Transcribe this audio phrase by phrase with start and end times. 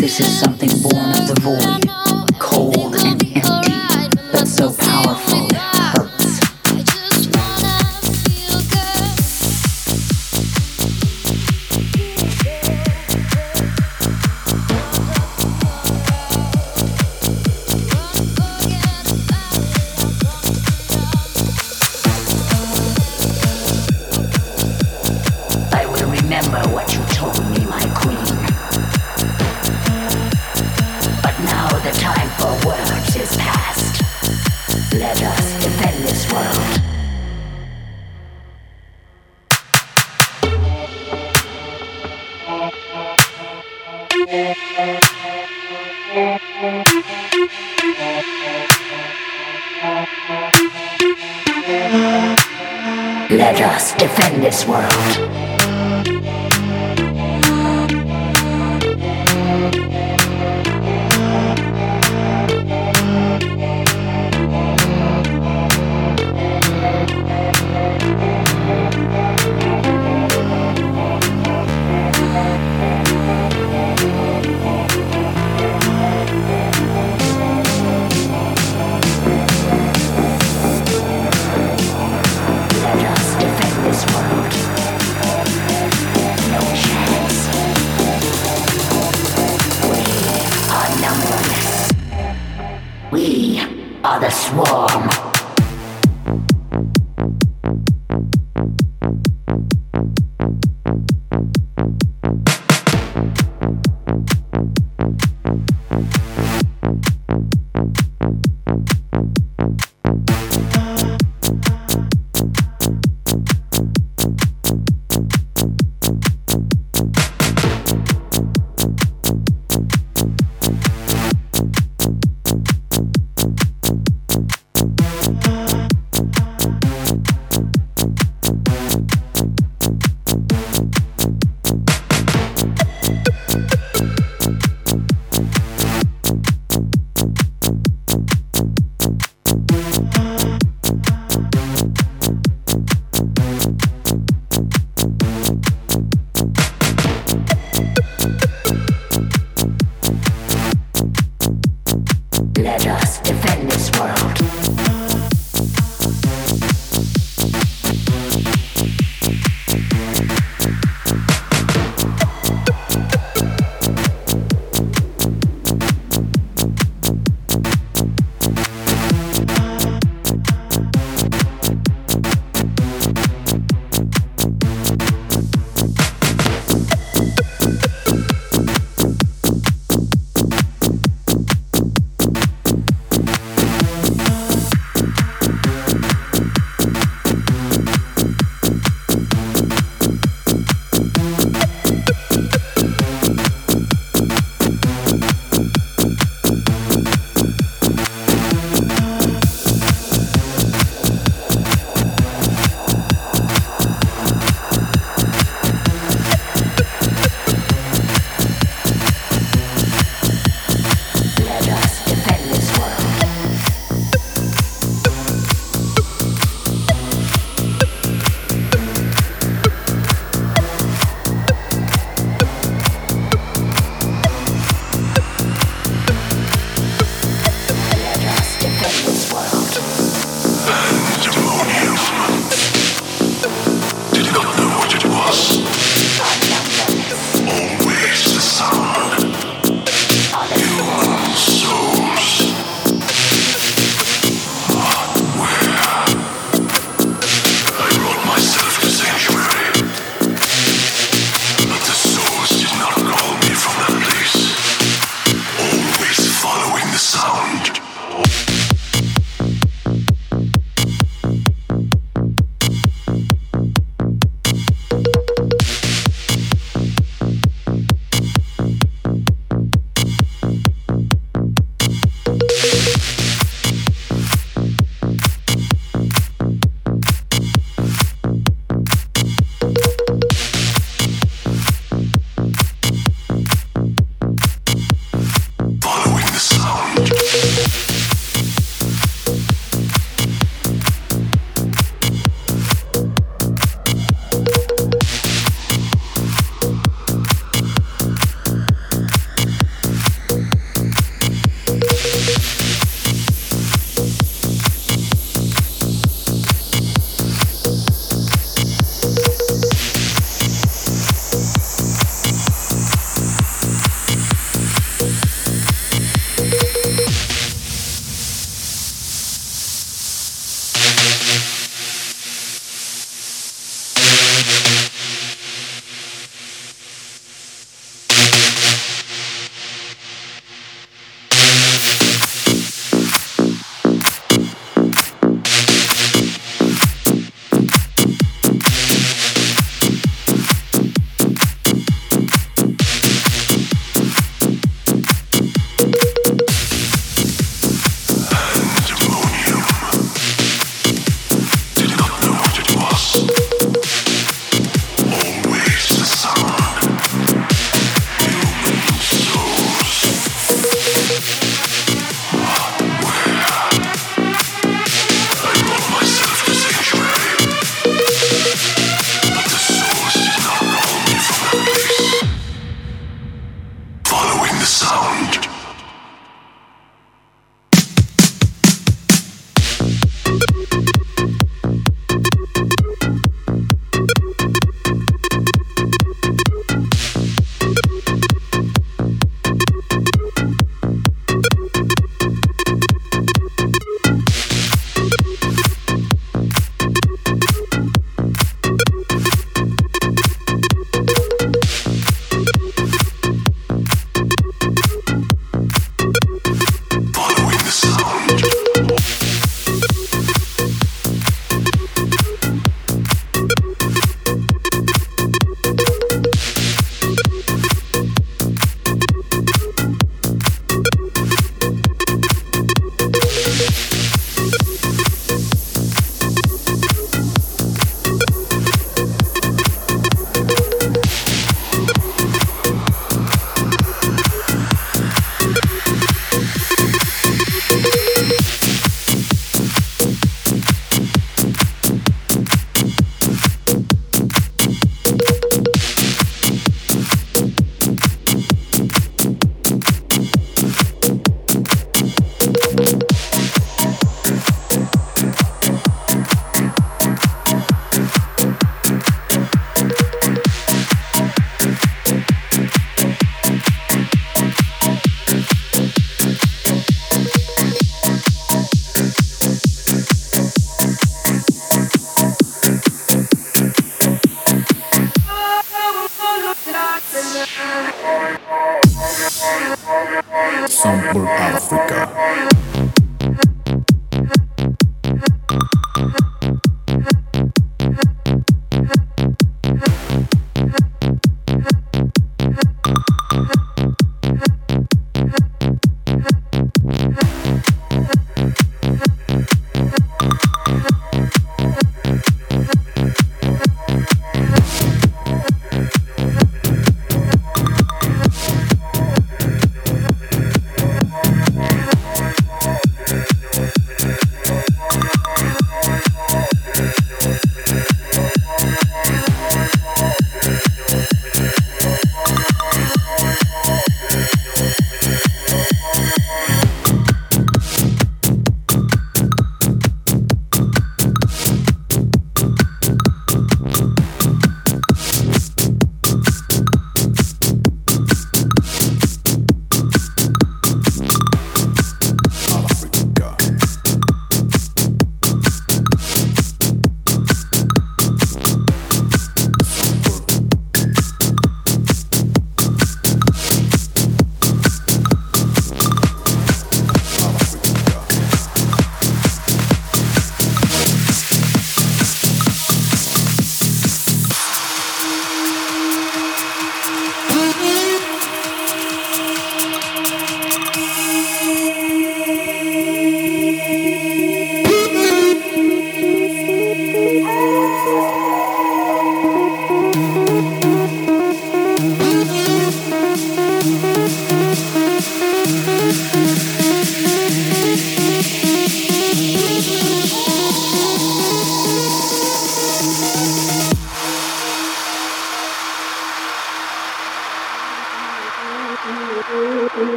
[0.00, 1.99] This is something born of the void.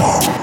[0.00, 0.39] Бум.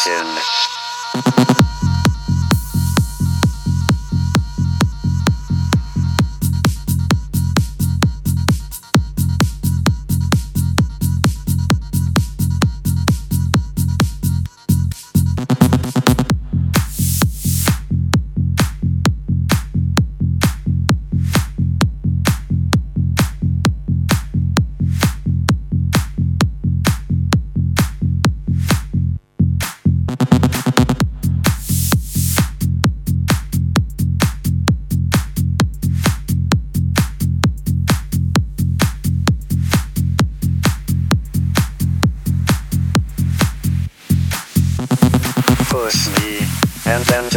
[0.00, 0.79] Satisfaction.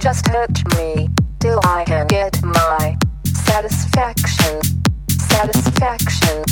[0.00, 1.08] just touch me,
[1.40, 4.62] till I can get my satisfaction,
[5.10, 6.42] satisfaction,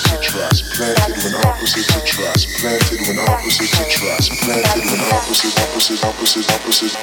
[0.04, 6.96] attract, planted when opposites attract, planted when opposites attract, planted when opposites, opposites, opposites, opposites,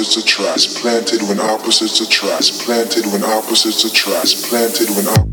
[0.09, 5.28] Opposites attract, planted when opposites attract, planted when opposites attract, planted when op-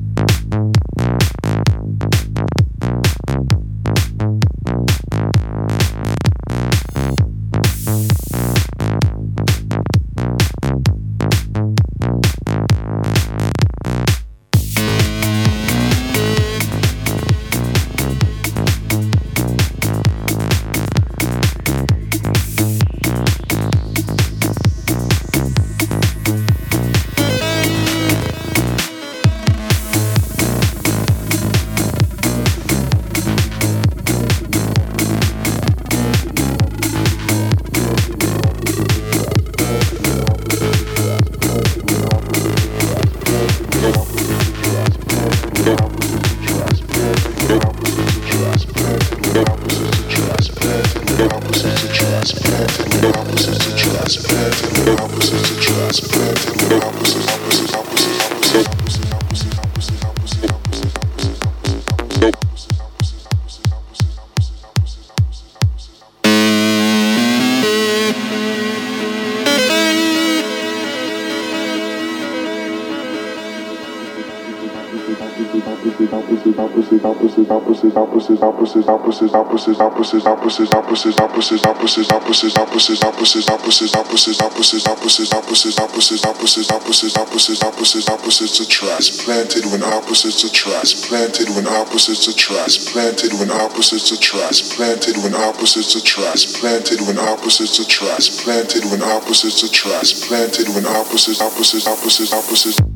[99.25, 102.94] opposites attract planted when opposites opposites opposites opposites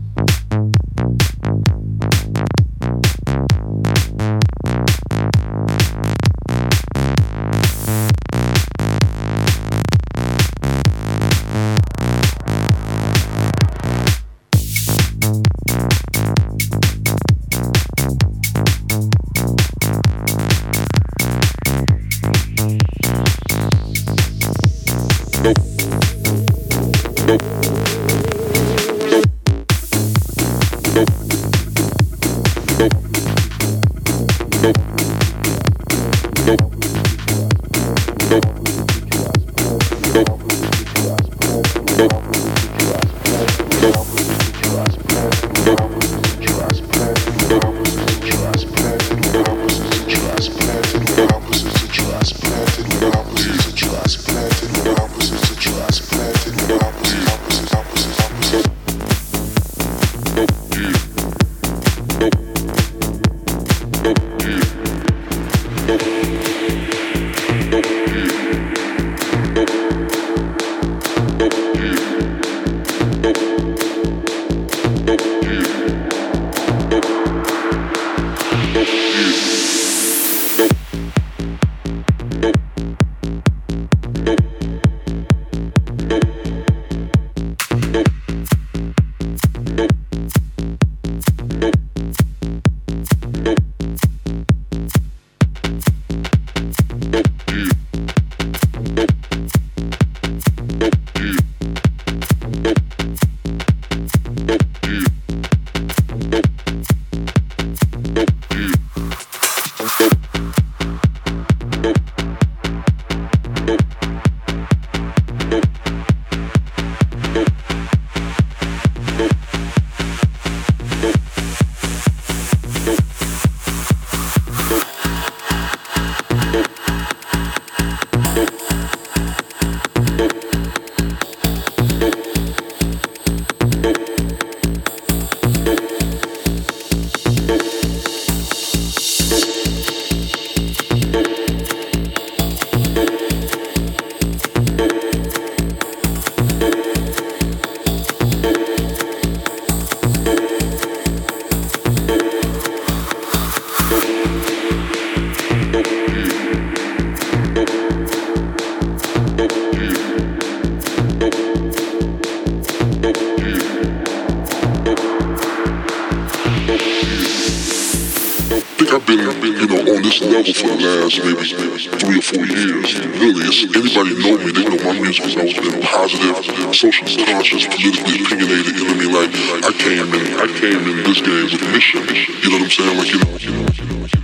[176.80, 181.20] social conscious, politically opinionated, you know what Like, I came in, I came in this
[181.20, 182.00] game with a mission,
[182.42, 182.98] you know what I'm saying?
[182.98, 184.19] Like, you know, you know, you know.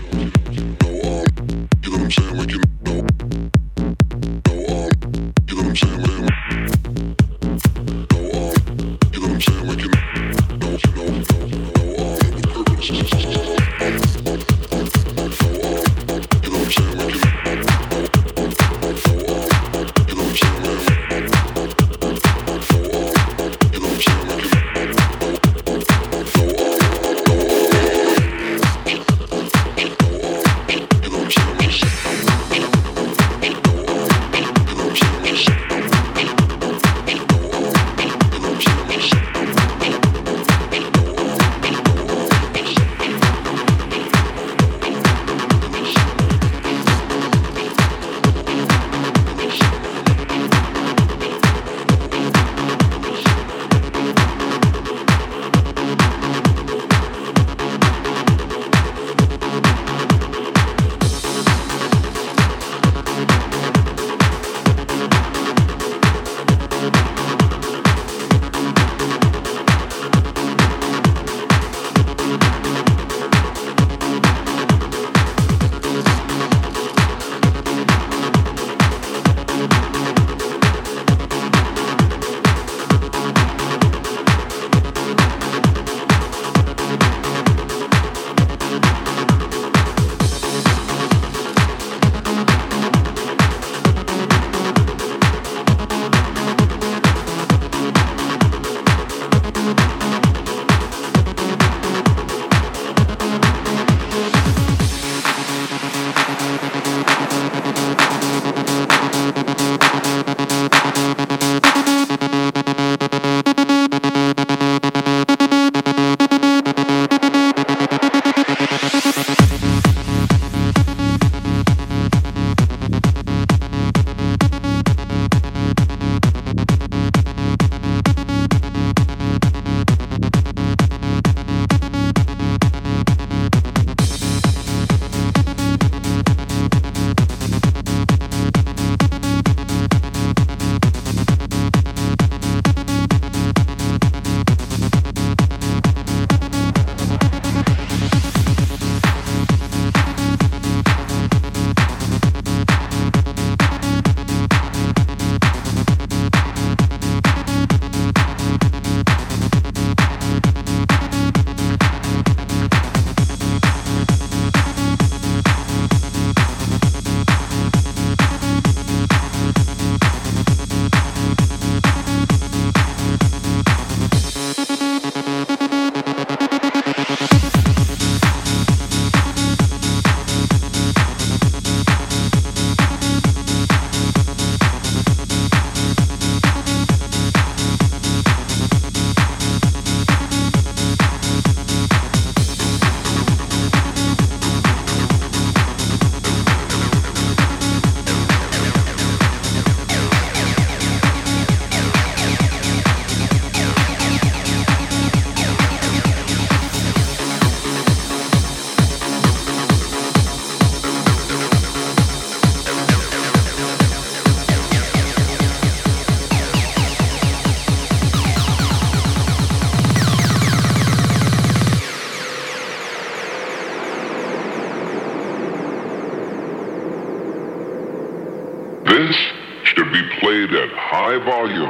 [231.06, 231.70] High volume,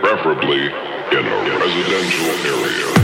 [0.00, 2.95] preferably in a residential area.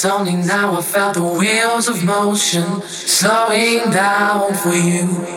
[0.00, 5.29] It's only now I felt the wheels of motion slowing down for you.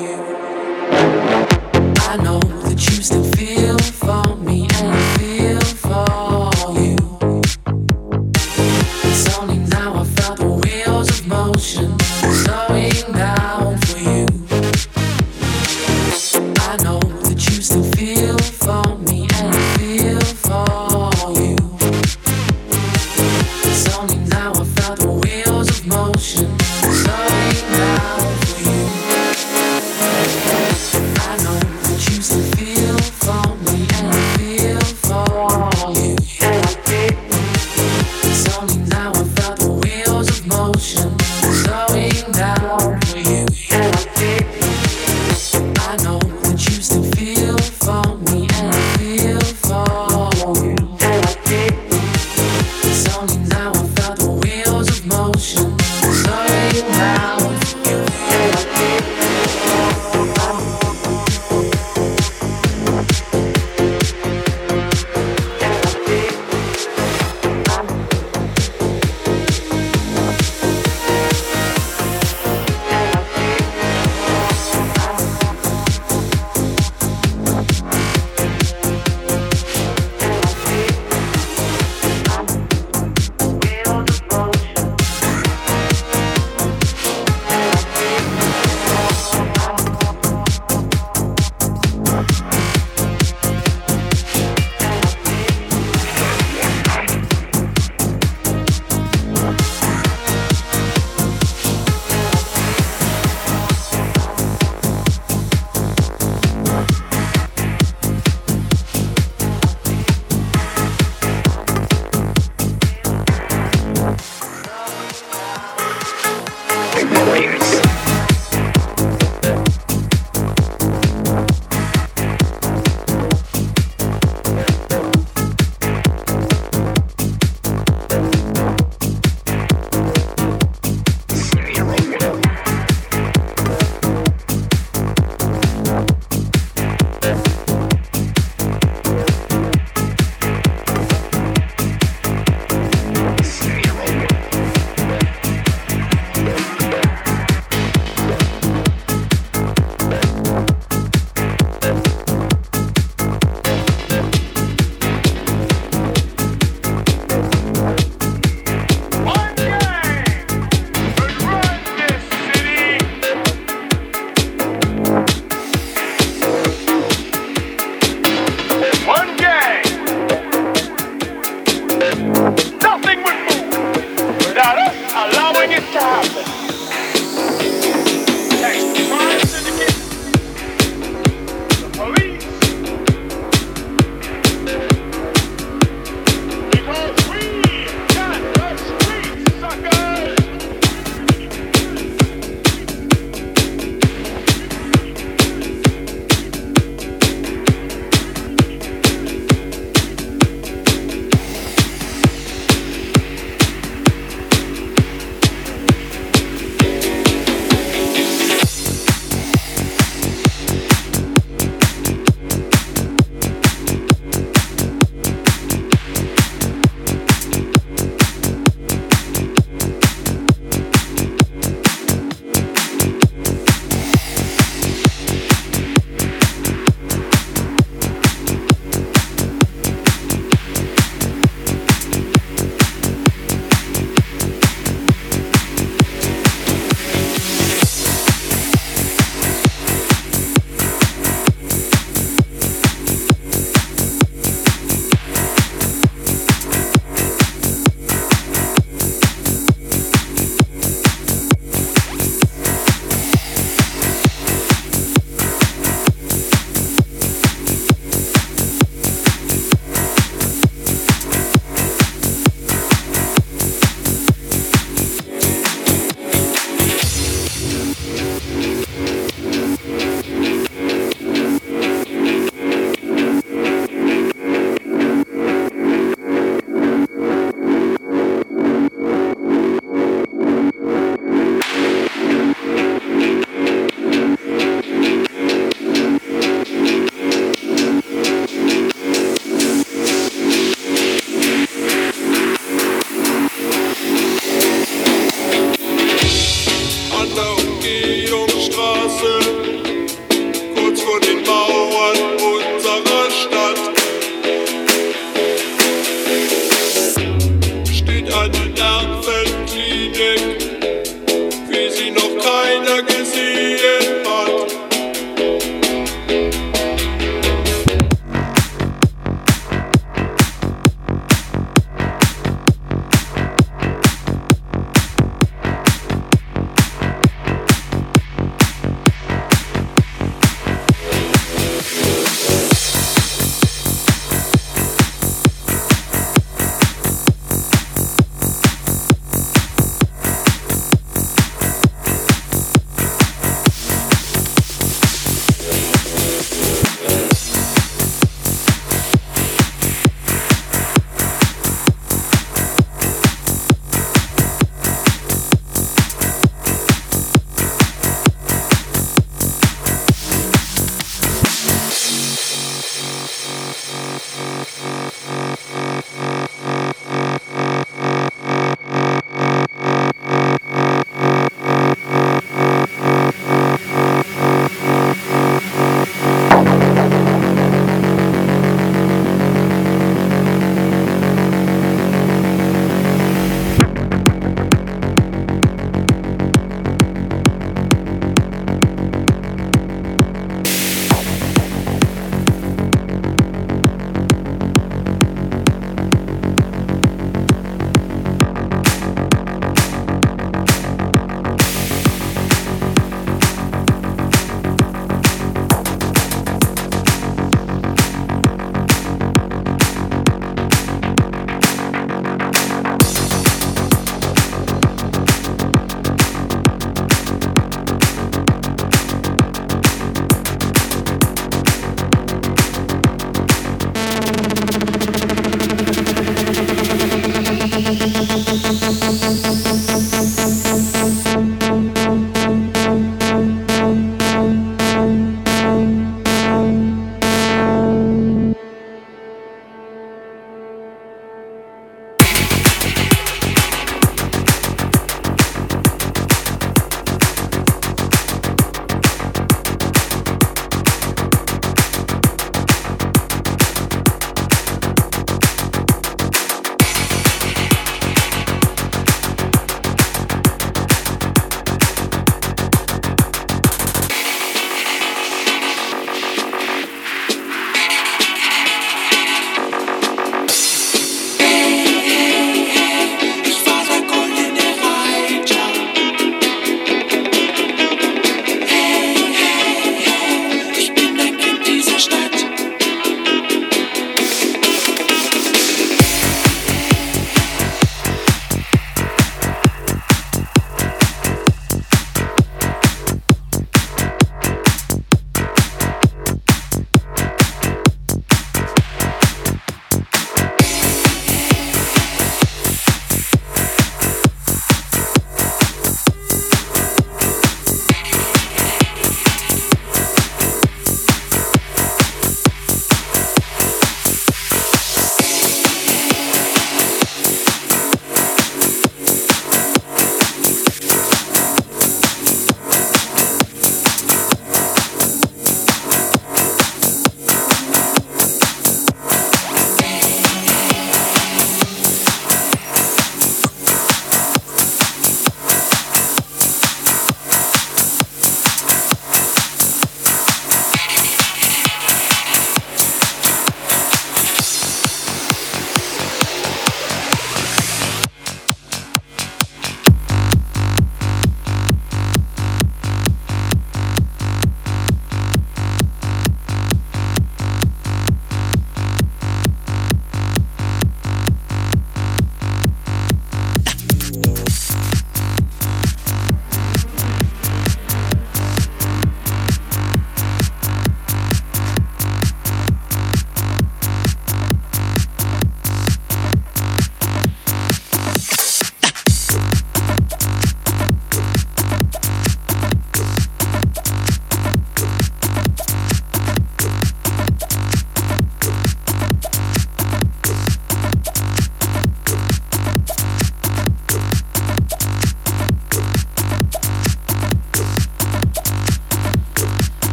[297.83, 298.22] que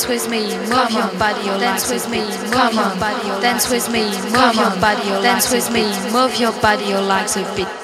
[0.00, 4.04] dance with me, move your body, dance with me, move your body, dance with me,
[4.32, 7.79] move your body, dance with me, move your body, your legs a bit.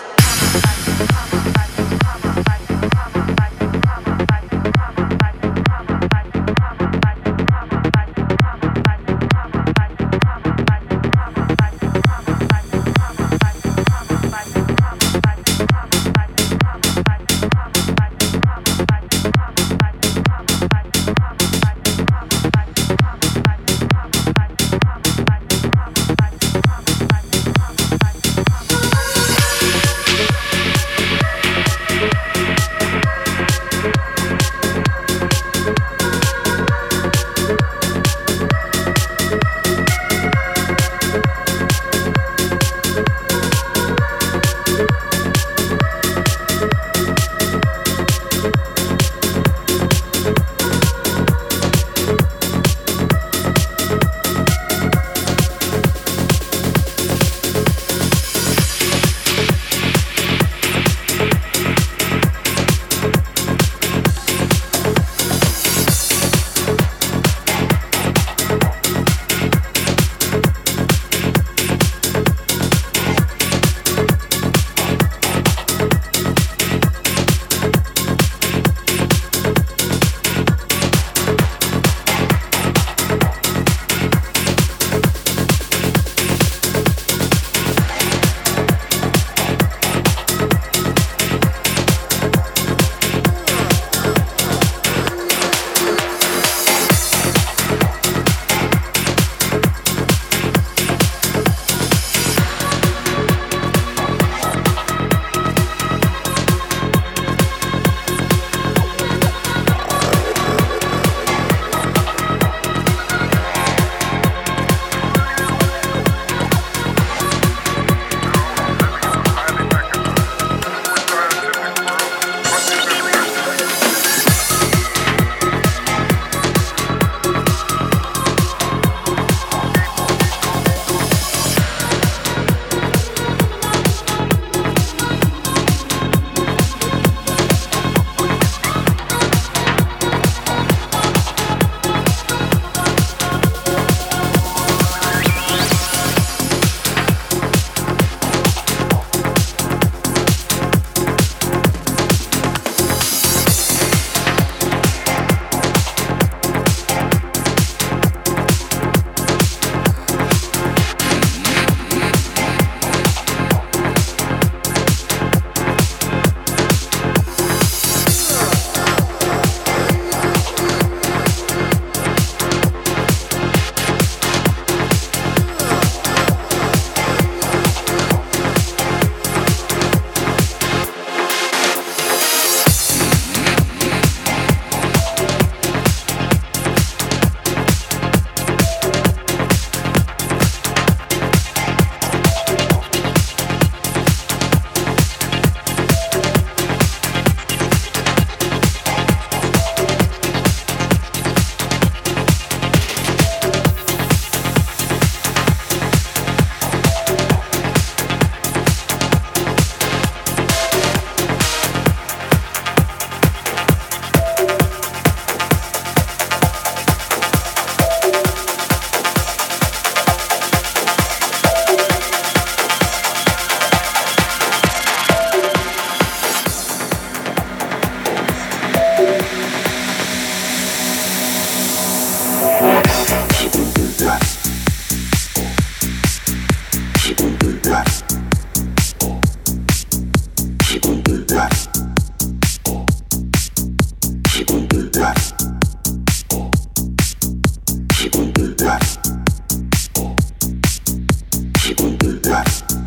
[252.47, 252.86] She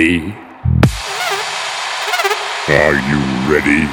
[0.00, 0.34] ready?
[2.68, 3.20] Are you
[3.52, 3.84] ready?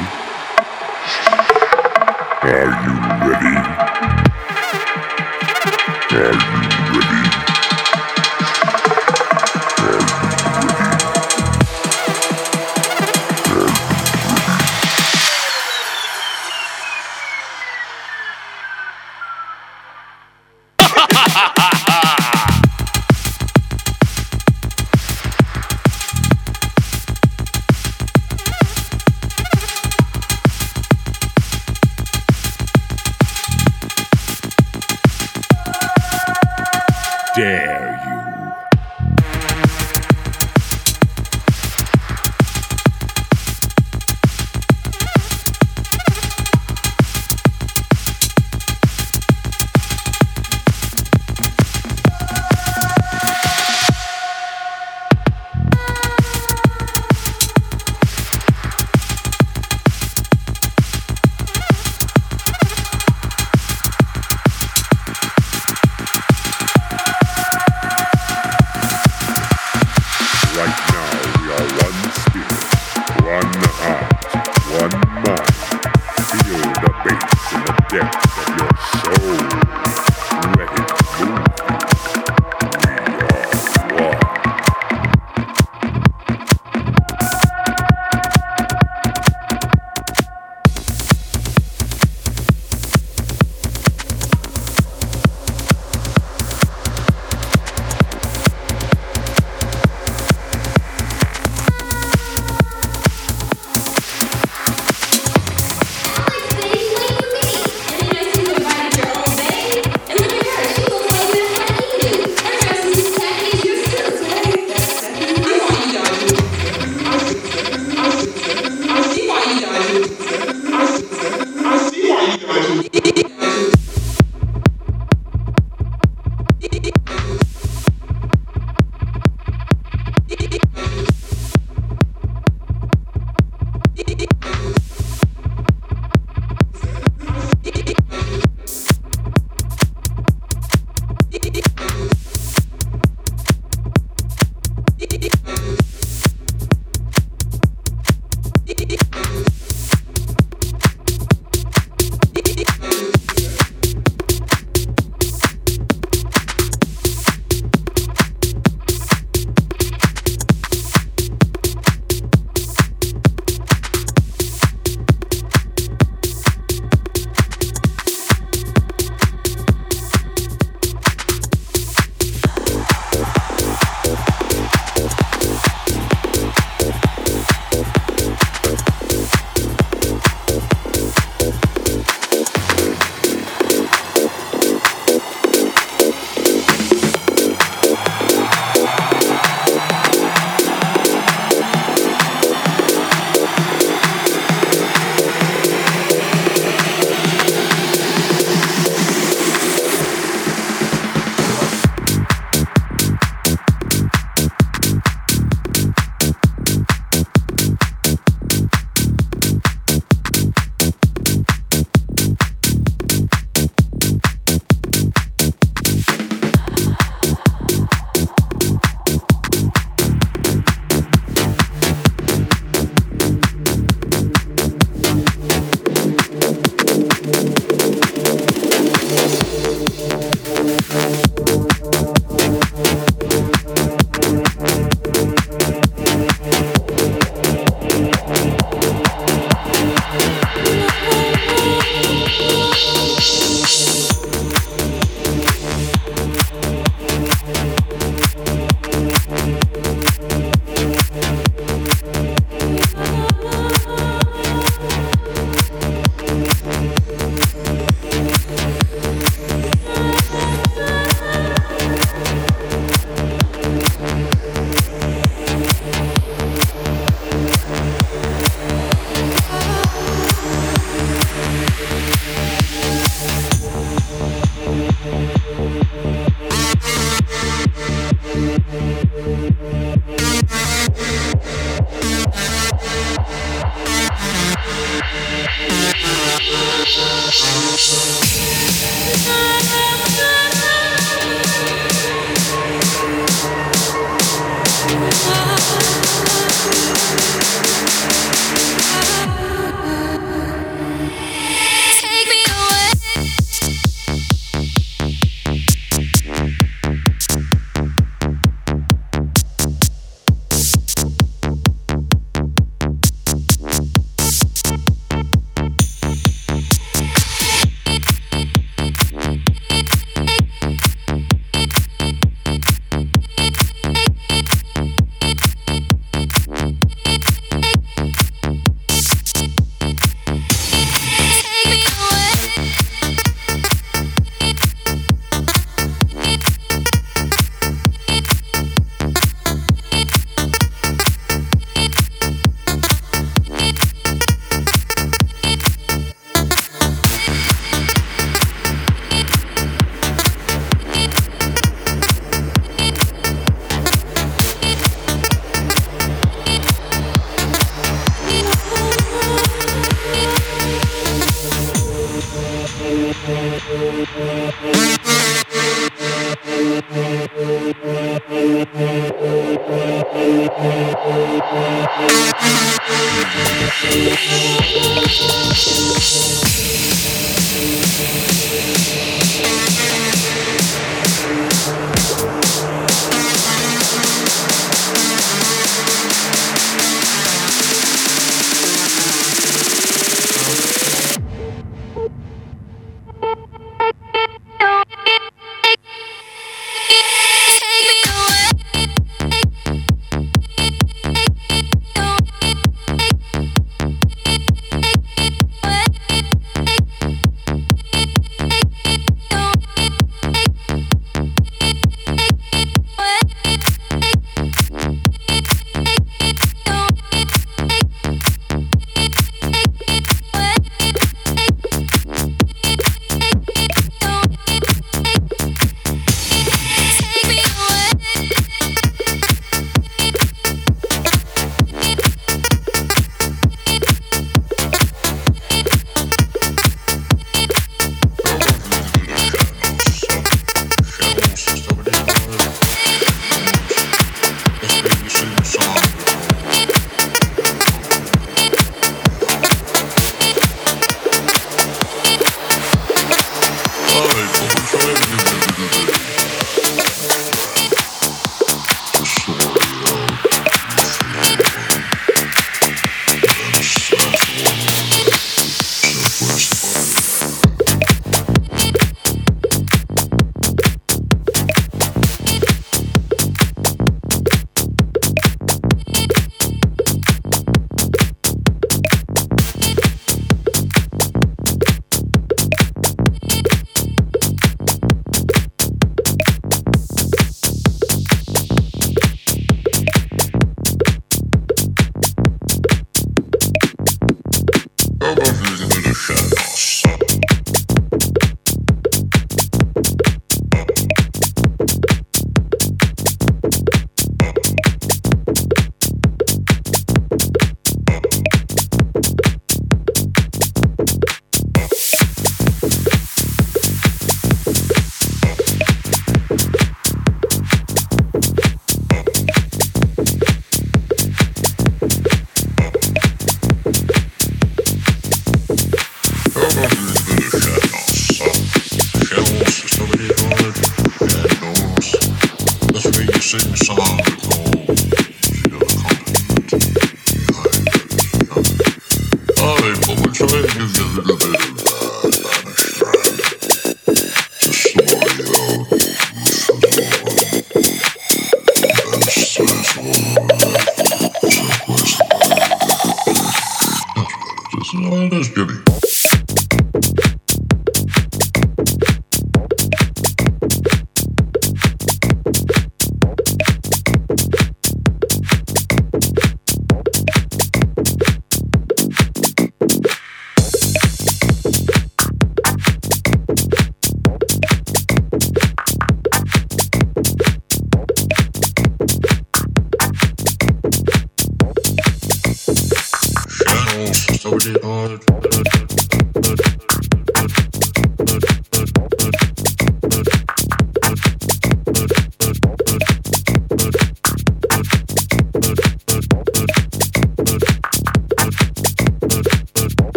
[2.43, 2.93] Are you
[3.27, 3.55] ready?
[6.15, 6.56] Are you